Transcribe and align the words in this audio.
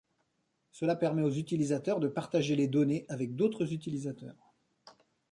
Cela 0.71 0.95
permet 0.95 1.21
aux 1.21 1.29
utilisateurs 1.29 1.99
de 1.99 2.07
partager 2.07 2.55
les 2.55 2.67
données 2.67 3.05
avec 3.07 3.35
d'autres 3.35 3.71
utilisateurs. 3.71 4.51